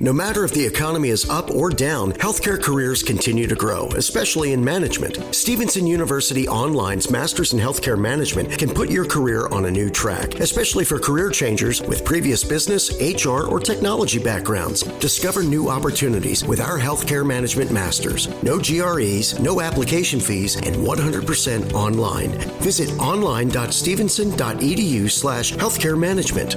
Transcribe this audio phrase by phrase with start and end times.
[0.00, 4.52] No matter if the economy is up or down, healthcare careers continue to grow, especially
[4.52, 5.18] in management.
[5.34, 10.36] Stevenson University Online's Masters in Healthcare Management can put your career on a new track,
[10.36, 14.82] especially for career changers with previous business, HR, or technology backgrounds.
[15.00, 18.28] Discover new opportunities with our Healthcare Management Masters.
[18.44, 22.30] No GREs, no application fees, and 100% online.
[22.62, 26.54] Visit online.stevenson.edu slash healthcare management.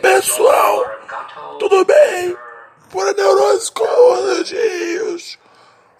[0.00, 0.84] Pessoal,
[1.58, 2.36] tudo bem?
[2.90, 5.38] Por neurose com Ronaldinhos.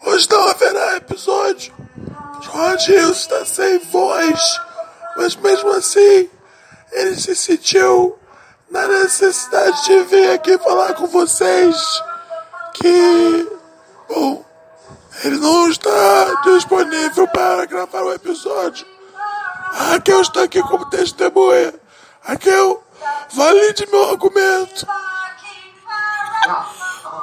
[0.05, 1.75] Hoje não haverá episódio.
[2.47, 4.61] Ronaldinhos está sem voz,
[5.17, 6.31] mas mesmo assim,
[6.93, 8.19] ele se sentiu
[8.71, 12.03] na necessidade de vir aqui falar com vocês
[12.75, 13.51] que,
[14.09, 14.45] bom,
[15.25, 18.87] ele não está disponível para gravar o episódio.
[19.73, 21.73] A Raquel está aqui como testemunha.
[22.21, 22.83] Raquel,
[23.35, 24.87] valide meu argumento.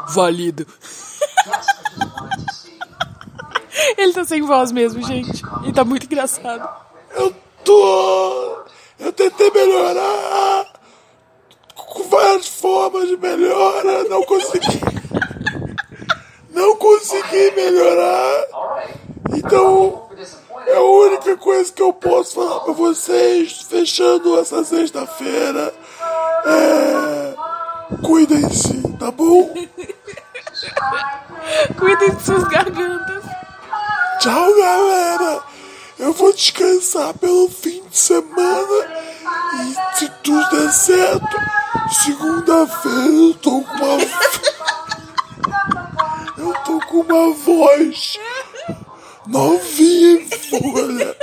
[0.09, 0.67] Válido.
[3.97, 5.41] Ele tá sem voz mesmo, gente.
[5.65, 6.67] E tá muito engraçado.
[7.11, 7.33] Eu
[7.63, 8.63] tô.
[8.99, 10.73] Eu tentei melhorar
[11.75, 14.81] com várias formas de melhora, não consegui.
[16.51, 18.45] Não consegui melhorar.
[19.35, 20.09] Então,
[20.67, 25.73] é a única coisa que eu posso falar pra vocês, fechando essa sexta-feira,
[26.45, 27.33] é.
[28.01, 29.53] Cuidem-se, tá bom?
[31.77, 33.23] Cuidem de suas gargantas.
[34.19, 35.43] Tchau, galera!
[35.99, 38.87] Eu vou descansar pelo fim de semana
[39.61, 41.37] e se tudo der certo,
[42.03, 43.97] segunda-feira eu tô com uma.
[46.35, 48.17] Eu tô com uma voz
[49.27, 51.15] novinha em folha.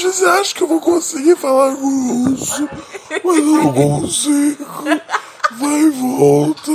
[0.00, 2.66] Às vezes acho que eu vou conseguir falar grosso,
[3.22, 4.64] mas eu não consigo.
[5.52, 6.70] Vai e volta.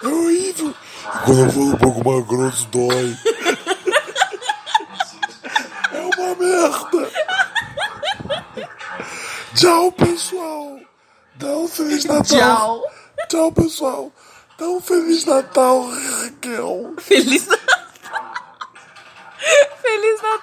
[0.00, 0.70] É horrível.
[0.70, 3.16] E quando eu falo um pouco mais grosso, dói.
[5.92, 7.10] É uma merda.
[9.56, 10.78] Tchau, pessoal.
[11.34, 12.24] Dá um Feliz Natal.
[12.24, 12.82] Tchau.
[13.28, 14.12] Tchau, pessoal.
[14.56, 16.94] Dá um Feliz Natal, Raquel.
[16.98, 17.79] Feliz Natal.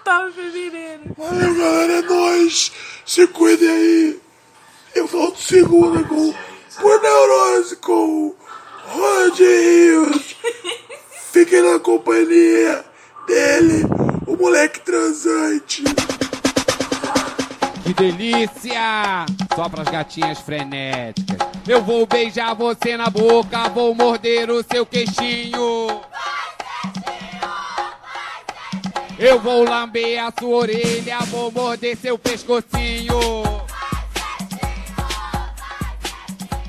[0.07, 1.01] Natal, fevereiro.
[1.17, 1.93] Valeu, galera.
[1.93, 2.71] É nóis.
[3.05, 4.19] Se cuidem aí.
[4.95, 6.33] Eu volto segunda com
[6.79, 8.33] Por Neurose com
[8.85, 10.09] Rodinho.
[11.33, 12.85] Fiquem na companhia
[13.27, 13.83] dele,
[14.25, 15.83] o moleque transante.
[17.83, 19.25] Que delícia!
[19.55, 21.37] Só pras gatinhas frenéticas.
[21.67, 26.01] Eu vou beijar você na boca, vou morder o seu queixinho.
[29.19, 33.17] Eu vou lamber a sua orelha, vou morder seu pescocinho.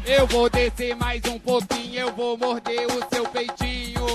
[0.06, 4.06] Eu vou descer mais um pouquinho, eu vou morder o seu peitinho.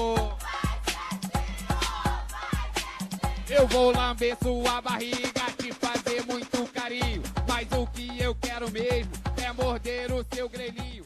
[3.48, 7.22] Eu vou lamber sua barriga, te fazer muito carinho.
[7.48, 11.06] Mas o que eu quero mesmo é morder o seu grelhinho.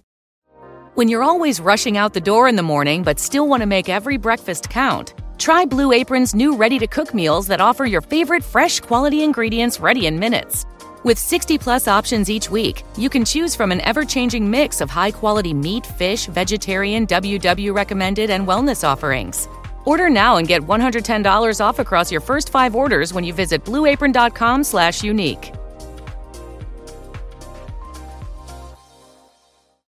[0.95, 3.89] When you're always rushing out the door in the morning but still want to make
[3.89, 8.43] every breakfast count, try Blue Apron's new ready to cook meals that offer your favorite
[8.43, 10.65] fresh quality ingredients ready in minutes.
[11.03, 14.89] With 60 plus options each week, you can choose from an ever changing mix of
[14.89, 19.47] high quality meat, fish, vegetarian, WW recommended, and wellness offerings.
[19.85, 24.63] Order now and get $110 off across your first five orders when you visit blueapron.com
[24.63, 25.53] slash unique.